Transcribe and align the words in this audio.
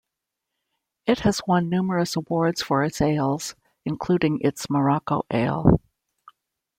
It 1.05 1.19
has 1.19 1.43
won 1.45 1.69
numerous 1.69 2.15
awards 2.15 2.59
for 2.63 2.83
its 2.83 3.01
ales, 3.01 3.53
including 3.85 4.39
its 4.41 4.67
Morocco 4.67 5.27
Ale. 5.29 5.79